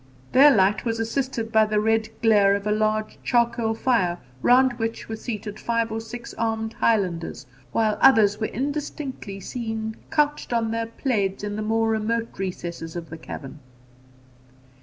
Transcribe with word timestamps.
Their 0.31 0.49
light 0.49 0.83
was 0.83 0.99
assisted 0.99 1.51
by 1.51 1.65
the 1.65 1.79
red 1.79 2.09
glare 2.23 2.55
of 2.55 2.65
a 2.65 2.71
large 2.71 3.19
charcoal 3.21 3.75
fire, 3.75 4.17
round 4.41 4.79
which 4.79 5.07
were 5.07 5.15
seated 5.15 5.59
five 5.59 5.91
or 5.91 6.01
six 6.01 6.33
armed 6.39 6.73
Highlanders, 6.73 7.45
while 7.71 7.99
others 8.01 8.39
were 8.39 8.47
indistinctly 8.47 9.39
seen 9.39 9.95
couched 10.09 10.53
on 10.53 10.71
their 10.71 10.87
plaids 10.87 11.43
in 11.43 11.55
the 11.55 11.61
more 11.61 11.87
remote 11.87 12.39
recesses 12.39 12.95
of 12.95 13.11
the 13.11 13.17
cavern. 13.19 13.59